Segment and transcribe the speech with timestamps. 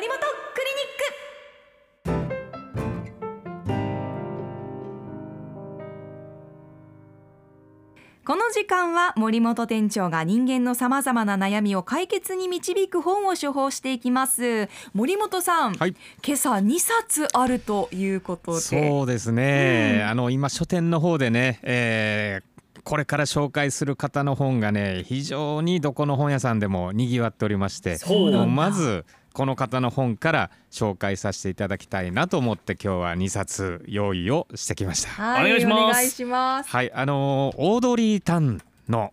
[0.00, 0.24] 森本ク
[0.64, 2.30] リニック。
[8.24, 14.70] この時間は森本店長が人間のさまざまな悩みを解決に導く本を処方していきます。
[14.94, 15.94] 森本さん、はい。
[16.26, 18.60] 今朝2冊あるということで。
[18.60, 22.50] そうですね、あの今書店の方でね、えー
[22.82, 28.38] これから紹介する方の本がね非常にどこの本屋さんでもにぎわっておりましてそうなんだ。
[28.38, 35.10] もうまずこの方の本から紹介させていただきたいなと思って今日は2冊用意をしてきました。
[35.10, 39.12] はいお願いしますますはいあのーオードリー・タンの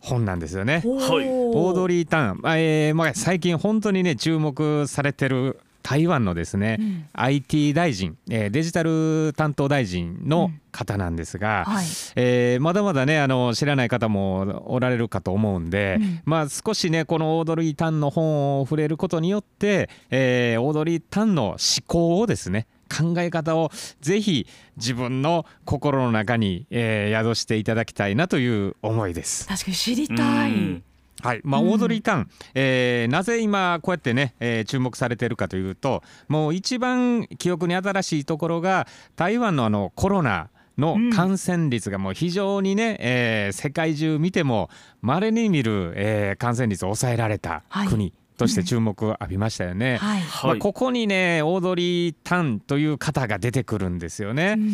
[0.00, 0.74] 本なんですよね。
[0.74, 7.08] はいオードリー・タン、まあえーまあ、最近本当にね注目されてる台湾のですね、うん。
[7.12, 11.86] IT 大臣、えーデジタル担当大臣の方なんですが、はい。
[12.16, 16.20] えーまだまだねあの知らない方もおられるかと思うんで、うん。
[16.24, 29.46] まあ少しねこのオードリー・タンの本を触れることによって、えーオードリー・タンの思考をですね考え方をぜひ自分の心の中に、えー宿していただきたいなという思いです。
[29.46, 30.50] 確かに知りたい。
[30.50, 30.82] うん
[31.26, 31.40] はい。
[31.44, 44.68] まあ、うんオードリー・タン、えーなぜ今こうやってね、えー注目されているかというともう一番記憶に新しいところが台湾のあのコロナの感染率がもう非常にね、えー世界中見ても
[45.00, 47.88] 稀に見る、えー感染率を抑えられたはい。
[47.88, 49.96] 国として注目を浴びましたよね。
[49.96, 54.56] はい、まあ、はいここにねオードリー・タンという方が出てくるんですよね。
[54.58, 54.72] うん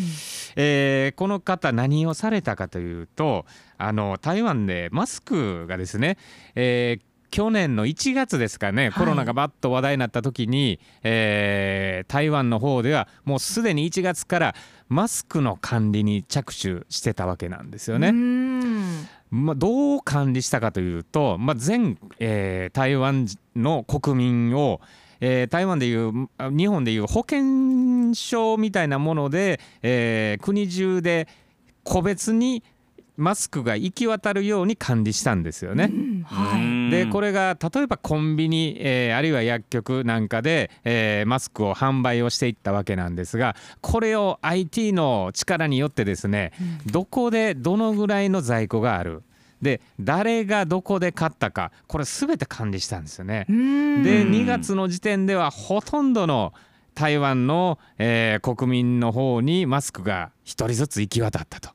[0.56, 3.44] えーこの方何をされたかというと
[3.78, 6.18] あの台湾でマスクがですね、
[6.54, 14.54] えー去年の1月ですかね、はいコロナがバッと話題になった時に、えー台湾の方ではもうすでに1月から
[14.88, 18.12] マスクの管理に着手してたわけなんですよね。
[19.32, 24.80] まあ、どう管理したかというと、まあ、全、えー台湾の国民を、
[25.20, 31.28] えー台湾でいう日本でいう保険証みたいなもので、えー国中で
[31.82, 32.62] 個別に
[33.16, 35.90] マスクが行き渡るように管理したんですよね。
[35.90, 36.62] うんはい
[36.92, 46.52] でこれが例えばコンビニ、えーあるいは薬局なんかで、えーマスクを販売をしていったわけなんですがこれを IT の力によってですね、
[46.86, 49.22] どこでどのぐらいの在庫がある？
[49.60, 53.46] で誰がどこで買ったかこれ全て管理したんですよね。
[53.48, 54.02] うん。
[54.02, 56.52] でうん2月の時点ではほとんどの
[56.94, 61.70] 台湾の、えー国民の方にマスクが1人ずつ行き渡ったと、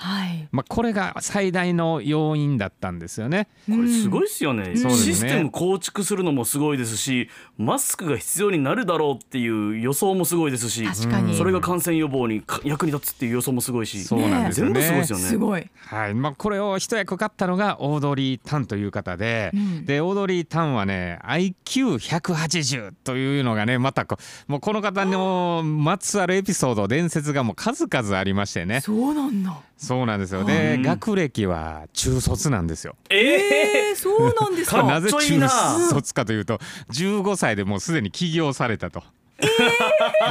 [0.00, 0.48] はい。
[0.50, 3.48] まあ、これが最大の要因だったんですよね。
[3.66, 5.14] これすごいいですよね、そうですね。
[5.14, 7.28] システム構築するのもすごいですし
[7.58, 11.36] マスクが必要になるだろうっていう予想もすごいですし確かに。
[11.36, 14.02] それが感染予防にか役に立つっていう予想もすごいし。
[14.04, 14.80] そうなんですよね。
[14.80, 15.24] 全部すごいですよね。
[15.24, 16.14] すごい、はい。
[16.14, 19.84] まあ、これを一役買ったのがオードリー・タンという方で,、うん。
[19.84, 28.80] でオードリー・タンはね IQ180 というのがねまたこもうこの方のまつわるエピソード伝説がもう数々ありましてね。
[28.80, 30.40] そうなんだそうなんですよ。
[30.40, 32.96] はでい学歴は中卒なんですよ。
[33.08, 34.82] えええー、そうなんですか？
[34.82, 35.48] なぜ中
[35.88, 36.58] 卒かというと
[36.92, 39.06] 15歳でもうすでに起業されたと、も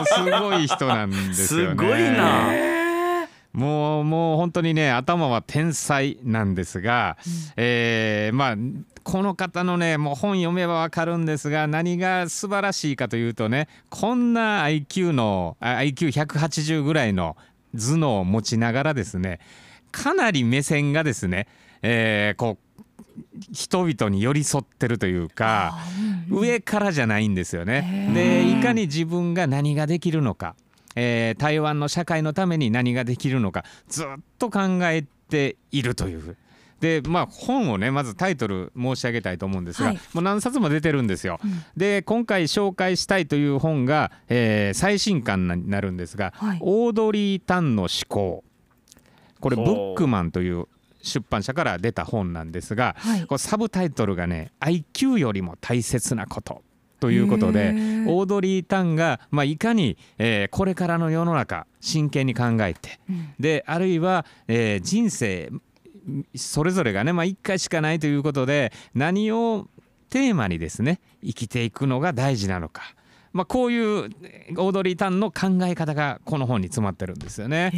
[0.04, 1.76] うすごい人なんですよね。
[1.76, 2.54] すごいな。
[2.54, 2.80] えー。
[3.52, 7.18] もうもう本当にね頭は天才なんですが、
[7.58, 8.56] えーまあ
[9.02, 17.36] この方のねもう本読めばわかるんですが何が素晴らしいかというとねこんな IQ のあ IQ180 ぐらいの
[17.76, 19.40] 頭脳を持ちながらですね
[19.92, 21.48] かなり目線がですね、
[21.82, 22.70] えーこう
[23.52, 25.78] 人々に寄り添ってるというか。
[26.30, 28.10] 上からじゃないんですよね。
[28.12, 30.56] へでーいかに自分が何ができるのか、
[30.96, 34.08] えー台湾の社会のために何ができるのかずっ
[34.38, 36.38] と考えているという。
[36.80, 40.00] でまあ本をねまずタイトル申し上げたいと思うんですが、はい。
[40.14, 41.40] もう何冊も出てるんですよ。
[41.44, 41.64] うん。
[41.76, 46.60] で今回紹介したいという本が、えー最新刊になるんですが、はい。
[46.62, 48.44] オードリー・タンの思考。
[49.40, 50.68] これブックマンという
[51.02, 53.26] 出版社から出た本なんですが、はい。
[53.26, 56.62] これサブタイトルがね IQ よりも大切なこと。
[57.00, 58.10] ということへでー。
[58.10, 63.30] オードリー・タンが、まあ、いかに、えーこれからの世の中真剣に考えてうん。
[63.40, 65.50] であるいは、えー人生
[66.36, 69.68] それぞれがね、まあ、1回しかないということで何を
[70.10, 72.82] テーマにですね生きていくのが大事なのか、
[73.32, 77.72] まあ、こういうえーオードリー・タンの考え方がこの本に詰まってるんですよね。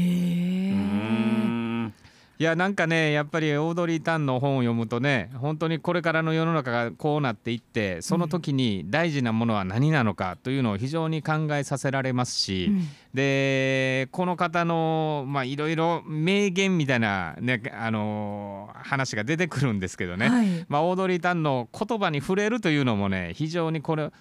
[2.41, 12.89] いやなんかねやっぱりオードリー・タンの本を読むとね本当にこれからの世の中がこうなっていってその時に大事なものは何なのかというのを非常に考えさせられますし、うん。
[13.13, 20.65] でこの方のまあいろいろ名言みたいな、ねあのー話が出てくるんですけどね、はい。
[20.67, 24.11] まあ、オードリー・タンの言葉に触れるというのもね非常にこれ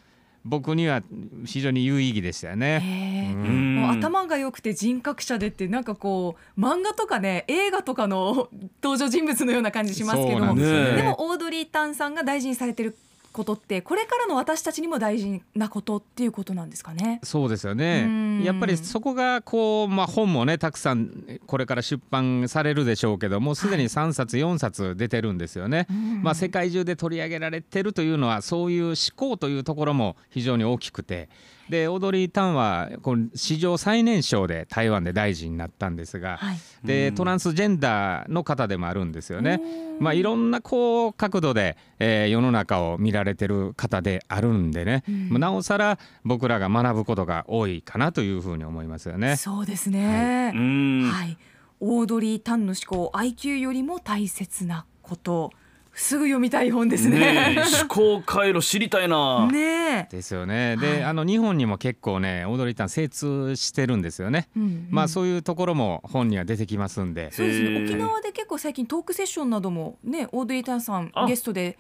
[0.44, 1.02] 僕には
[1.44, 3.32] 非常に有意義でしたよね。
[3.34, 3.76] うん。
[3.76, 8.48] もう頭が良くて人格者でってなんかこう漫画とかね映画とかの
[8.82, 10.54] 登場人物のような感じしますけども。
[10.54, 12.96] で,、んでもオードリー・タンさんが大事にされてる
[13.32, 17.20] ことってこれからの私たちにも大事なことっていうことなんですかね？
[17.22, 25.86] そうですようんねやっぱりそこがこう、まあ、本もねたくさんこれから出版されるでしょうけどもうすでに3冊4冊出てるんですよね。
[25.90, 31.28] うんまあ、世界中で取り上げられてるというのはそういう思考というところも非常に大きくて
[31.70, 36.58] でオードリー・タンはこの史上最年少で台湾で大臣になったんですが、はい。
[36.84, 37.14] でうん。
[37.14, 39.60] トランスジェンダーの方でもあるんですよね。
[40.00, 45.28] まあ、いろんなこう角度で、えー世の中を見られてる方であるんでね、うん。
[45.30, 49.36] まあなおさら僕らが学ぶことが多いかなというふうに思いますよね。
[49.36, 50.52] そうですね。
[50.54, 51.10] うん。
[51.10, 51.38] はい、
[51.78, 55.52] オードリー・タンの思考 IQ よりも大切なこと
[56.00, 57.56] すぐ読みたい本ですねね。
[57.58, 59.46] え思考回路知りたいな。
[59.52, 60.76] ねえですよね。
[60.78, 64.48] で、はいあの日本にも結構ねオードリー・タン精通してるんですよね。
[64.56, 67.30] うんうんまあそういうところも本には出てきますんで。
[67.32, 71.78] そうですね沖縄で結構最近トークセッションなどもねオードリー・タンさんあゲストで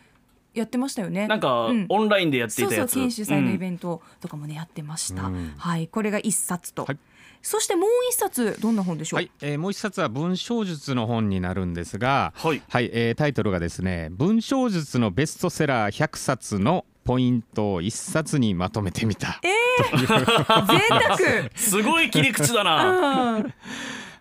[0.52, 1.26] やってましたよね。
[1.26, 2.94] なんか、うんオンラインでやっていそうそうたやつ。
[2.96, 5.24] 県主催のインベントとかもねやってました。
[5.24, 6.98] うんはいこれが一冊と、はい
[7.42, 9.18] そしてもう一冊どんな本でしょう？
[9.18, 12.62] はい、えーもう一冊は文章術の本になるんですが、はい。
[12.68, 19.40] はい、えータイトルがですね文章術のベストセラー100冊のポイントを一冊にまとめてみた。
[21.18, 23.44] 贅 すごい切り口だな。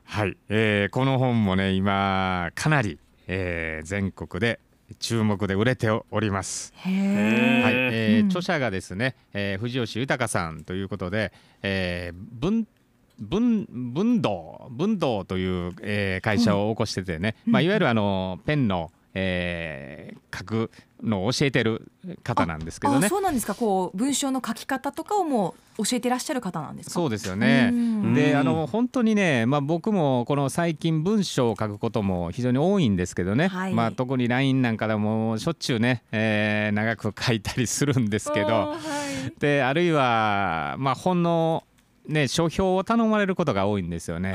[0.05, 4.59] はい、えーこの本もね今かなり、えー全国で
[4.99, 6.73] 注目で売れております。
[6.77, 11.31] はい、ーえーうん著者がですね、えー藤吉豊さんということで、
[11.61, 12.65] えー文
[13.19, 20.71] 文文道文道という、えー会社を起こしててね、まあ、いわゆるあのペンの、えー書く
[21.03, 21.91] のを教えてる
[22.23, 23.09] 方なんですけどあね。
[23.09, 23.55] そうなんですか。
[23.55, 26.93] こう文章の書き方とかをもう教えてらっしゃる方なんですか？
[26.93, 27.71] そうですよね。
[27.73, 41.63] うんでうんあの本当にね、まあ、僕もこの最近文章を書くことも非常に多いんですけどね、はいまあ、特に LINE なんかでもしょっちゅうね、えー長く書いたりするんですけどはいであるいは、まあ、本の、
[42.09, 44.33] ね、書評を頼まれることが多いんですよね。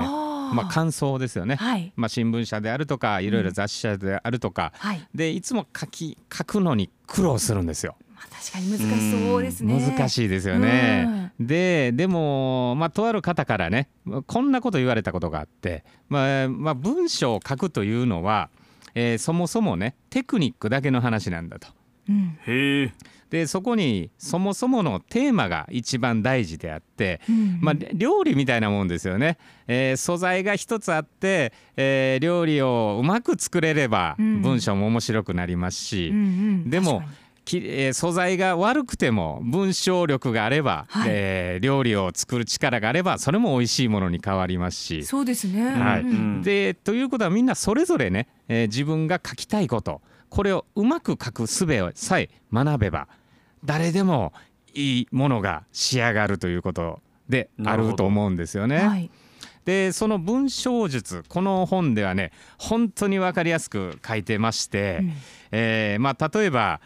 [0.52, 5.08] まあ、感想ですよね、はいまあ、新聞社であるとかいろいろ雑誌社であるとか、はい。
[5.14, 7.96] でいつも書き書くのに苦労するんですよ。
[8.14, 9.94] まあ確かに難しそうですね。
[9.96, 11.32] 難しいですよね。
[11.40, 13.88] ででも、まあ、とある方からね
[14.26, 18.50] こんなこと言われたことがあって、まあまあ、文章を書くというのは、
[18.94, 21.68] えーそもそもねテクニックだけの話なんだと。
[22.08, 22.38] うん。
[22.46, 22.92] へえ。
[23.30, 36.20] でそこにそもそものテーマが一番大事であって、うんまあ、料理みたいなもんですよね、えー素材が一つあって、えー料理をうまく作れればうん文章も面白くなりますし、うんう
[36.66, 45.02] んでも確かにきえー素材が悪くても文章力があれば、はいえー料理を作る力があればそれも美味しいものに変わりますし。
[45.04, 45.64] そうですね。
[45.72, 53.08] はいうんうんでということはみんなそれぞれね、えー自分が書きたいことこれをうまく書く術をさえ学べば
[53.64, 54.32] 誰でも
[54.74, 58.78] いいものが仕上がるということであると思うんですよね。
[58.78, 59.10] はい。
[59.64, 65.12] でその文章術この本ではね本当に分かりやすく書いてまして、うん
[65.52, 66.82] えーまあ、例えば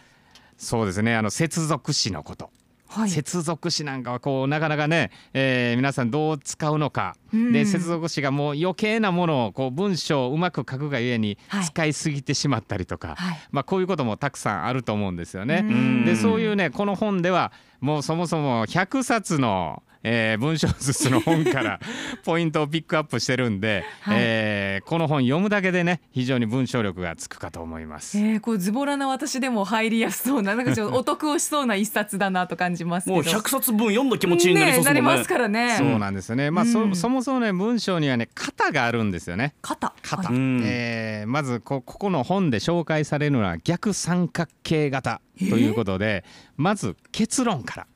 [0.57, 2.51] そうですねあの接続詞のこと、
[2.89, 3.11] はい。
[3.11, 13.39] 接続詞なんかはこうなかなかね、えー皆さんどう使うのか、うんで接続詞がもう余計なものをこう文章をうまく書くがゆえにはい使いすぎてしまったりとか、はい。
[13.51, 15.65] まあ、こういうこともたくさんあると思うんですよね。
[15.69, 21.81] うんでそういうねこの本ではもうそもそも100冊の、えー文章術の本から
[22.25, 24.17] ポイントをピックアップしてるんで、はい。
[24.19, 28.17] えーこの本読むだけでね非常に文章力がつくかと思います。
[28.19, 33.17] えー、こうズボラな私でも入りやすそうななんかちょっと お得をしそうな一冊だなと感じますけど。
[33.17, 34.85] もう100冊分読んだ気持ちになりそうね。
[34.85, 35.75] ねなりますからね。
[35.77, 36.73] そうなんですよね、まあうん。
[36.73, 39.55] そそもそもね文章にはね型があるんですよね。
[39.63, 40.63] 肩型、はいうん。
[40.65, 46.25] えーまずこここの本で紹介されるのは逆三角形型ということで、
[46.57, 47.87] まず結論から。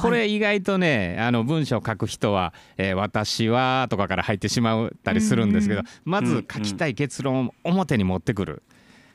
[0.00, 8.62] これ意外とねあの文章を書く人は「えー私は」とかから入ってしまったりするんですけど、うんまず書きたい結論を表に持ってくる。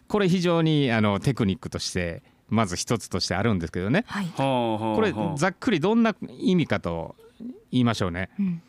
[0.08, 4.06] これ非常にあのテクニックとしてまず一つとしてあるんですけどね。
[4.08, 7.16] はい、これはあざっくりどんな意味かと
[7.72, 8.30] 言いましょうね。
[8.40, 8.62] うん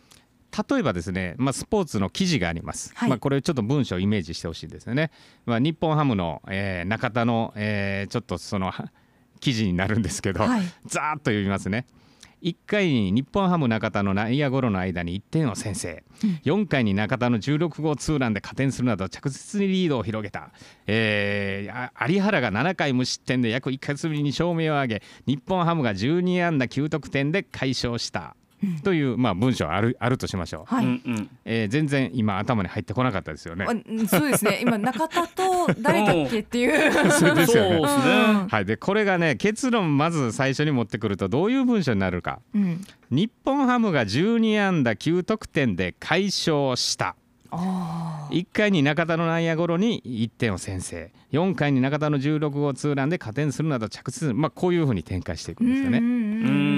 [0.69, 3.09] 例えばですね、まあ、スポーツの記事があります、はい。
[3.09, 5.11] まあ、これちょっと文章をイメージしてほしいんですよね、
[5.47, 8.90] まあ、日本ハムの、えー中田の、えーちょっとそのは
[9.40, 10.62] 記事になるんですけど、はい。
[10.87, 11.87] ざーっと読みますね、
[12.42, 16.04] 1回に日本ハム中田の内野ゴロの間に1点を先制、
[16.45, 20.50] 4回に中田の16号ツーランで加点するなど着実にリードを広げた、
[20.87, 28.37] えーあ有原が7回無失点で約1ヶ月ぶりに証明を挙げ日本ハムが12安打9得点で快勝した。
[28.83, 31.00] という、まあ、文章あるあるとしましょう、はい、
[31.45, 33.67] えー全然今頭に入ってこなかったですよね。
[34.09, 34.61] そうですね。
[34.62, 36.93] 今中田と誰だっけっていう。
[37.12, 37.81] そうですよね。
[38.49, 42.40] はい、でこれがね結論まず最初に持ってくるとどういう文章になるか。
[42.55, 42.85] うん。
[43.11, 47.09] 日本ハムが12安打9得点で快勝した。
[47.09, 47.14] あ
[47.50, 51.12] 1回に中田の内野ゴロに1点を先制。
[51.33, 55.99] 4回に中田の16号ツーランで加点するなど着実に、まあ、こういうふうに展開していくーんですよね。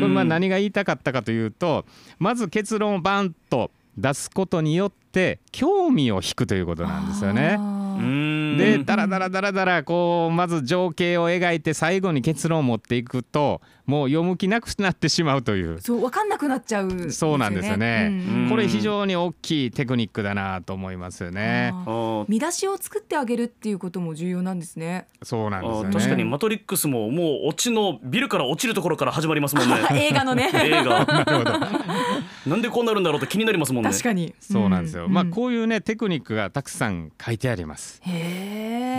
[0.00, 1.85] これまあ何が言いたかったかというと
[2.19, 7.57] まず結論をバンと出すことによって興味を引くということなんですよね。
[7.59, 21.73] あうーんでダラダラダラダラこうまず情景を描いて最後に結論を持っていくともう読む気なくなってしまうというそう分かんなくなっちゃう、そうなんですよねうんうんこれ非常に大きいテクニックだなと思いますよね。
[22.28, 25.06] 見出しを作ってあげるっていうことも重要なんですね。
[25.23, 25.88] そうなんあですよね。
[25.88, 30.50] ー確かにマトリックスももう落ちのビルから落ちるところから始まりますもんね 映画のね。
[30.54, 31.61] 映画なるほど
[32.47, 34.35] なんでこうなるんだろうと気になりますもんね確かに。
[34.40, 35.09] そうなんですよ。
[35.09, 38.00] まあうこういうねテクニックがたくさん書いてあります。
[38.04, 38.41] へえ。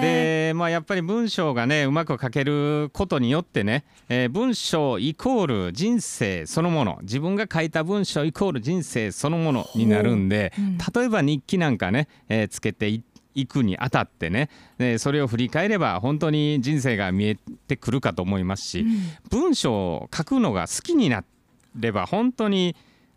[0.01, 10.61] でまあやっぱり文章がねうまく書けることによってね、えー文章イコール人生そのもの自分が書いた文章イコール人生そのものになるんで、う。
[10.61, 10.77] ん。
[10.77, 13.03] 例えば日記なんかね、えーつけてい
[13.35, 19.01] いくにあたってね、えーそれを振り返れば本当に人生が見えてくるかと思いますし、うん。
[19.29, 21.23] 文章を書くのが好きにな
[21.75, 22.75] れば本当に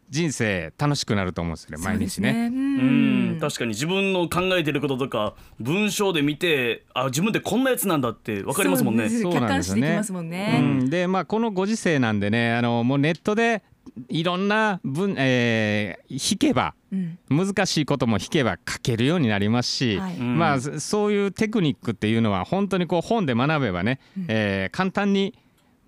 [0.09, 2.49] 人生楽しくなると思うんですよね毎日ね。
[2.51, 3.37] そうん。
[3.37, 3.39] ん。
[3.41, 9.09] 確かに自分の考えてることとか文章で見てあ自分ってこんなやつなんだってわかりますもんね。
[9.09, 10.61] そうなんですよねできますもんうね。
[10.61, 13.63] ん、でまあこのご時世なんでねあのもうネットで
[14.09, 17.19] いろんな文、えー弾けばうん。
[17.29, 20.17] 難しいことも弾けば書けるようになりますし、はい。
[20.17, 20.39] うん。
[20.39, 23.99] まあそそういうテクニックっていうのは本当にこう本で学べばね、
[24.29, 25.35] えー簡単に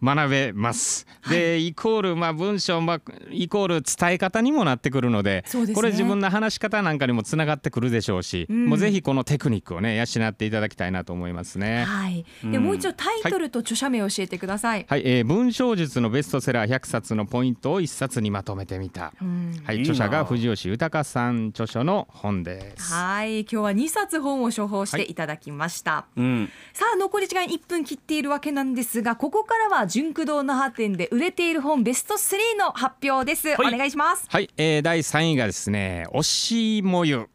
[0.02, 1.06] 学べます。
[1.28, 3.00] でイコールまあ文章まあ
[3.30, 11.84] イコール伝え方にもなってくるのでねこれ自分の話し方なんかにもつながってくるでしょうし、うんもうぜひこのテクニックをね養っていただきたいなと思いますね。
[11.84, 12.24] はい。
[12.42, 14.86] でうんもう一度タイトルと著者名を教えてください。
[14.88, 19.12] はい、えー文章術のベストセラー100冊のポイントを1冊にまとめてみた。
[19.20, 22.92] うんはい、著者が藤吉豊さん著書の本です。
[22.92, 23.40] はい。
[23.40, 26.06] 今日は2冊本を処方していただきました。
[26.16, 33.74] うんさあ残り時間1分切っているわけなんですがここからは純駆動那覇店で売れている本ベスト3の発表です、はい。
[33.74, 34.26] お願いします。
[34.28, 37.28] はい、えー、第3位がですね、推しもゆ。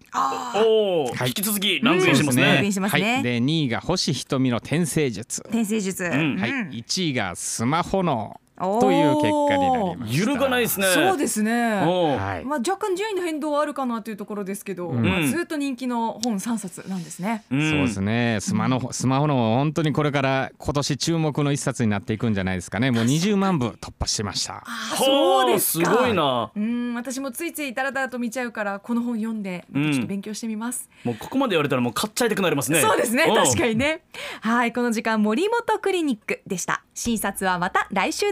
[0.56, 1.30] おお、はい。
[1.30, 3.14] 引き続きランクインしてますランねクインしてますね。
[3.14, 5.42] はい、で2位が星ひとみの転生術。
[5.42, 6.38] 転生術、ん。
[6.38, 6.70] はい、うん。
[6.70, 10.20] 1位がスマホのという結果になりました。
[10.20, 10.86] 揺るがないですね。
[10.88, 11.52] そうですね。
[11.52, 12.46] はい。
[12.46, 15.04] まあ、若干順位の変動はあるかなというところですけど、うん。
[15.04, 17.44] まあずっと人気の本3冊なんですね。
[17.50, 17.70] うん。
[17.70, 18.38] そうですね。
[18.42, 22.92] スマのスマホの本当にこれから今年注目の一冊になっていくんじゃないですかね。
[22.92, 24.56] もう20万部突破しました。
[24.56, 26.52] あはあすごいな。
[26.56, 29.92] うん私もついついダラダラと見ちゃうからこの本読んでうん。
[29.92, 30.90] ちょっと勉強してみます。
[31.04, 32.82] もうここまで言われたらもう買っちゃいたくなりますね。
[32.82, 33.36] そうですねん。
[33.36, 34.02] 確かにね。
[34.42, 36.84] はいこの時間森本クリニックでした。
[36.94, 38.32] 診察はまた来週